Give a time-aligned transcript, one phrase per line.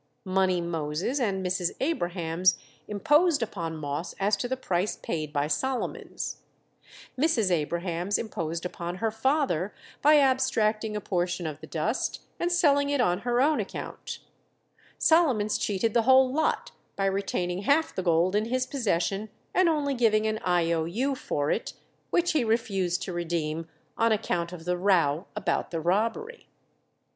[0.25, 1.73] "Money Moses" and Mrs.
[1.79, 2.57] Abrahams
[2.87, 6.37] imposed upon Moss as to the price paid by Solomons;
[7.15, 7.51] Mrs.
[7.51, 12.99] Abrahams imposed upon her father by abstracting a portion of the dust and selling it
[12.99, 14.17] on her own account;
[14.97, 19.93] Solomons cheated the whole lot by retaining half the gold in his possession, and only
[19.93, 20.71] giving an I.
[20.71, 20.85] O.
[20.85, 21.13] U.
[21.13, 21.73] for it,
[22.09, 26.47] which he refused to redeem on account of the row about the robbery.